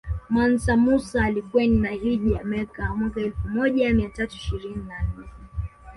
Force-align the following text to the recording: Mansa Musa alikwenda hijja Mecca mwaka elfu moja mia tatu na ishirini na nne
Mansa 0.29 0.77
Musa 0.77 1.23
alikwenda 1.25 1.89
hijja 1.89 2.43
Mecca 2.43 2.95
mwaka 2.95 3.21
elfu 3.21 3.47
moja 3.49 3.93
mia 3.93 4.09
tatu 4.09 4.31
na 4.31 4.35
ishirini 4.37 4.83
na 4.87 4.99
nne 5.03 5.27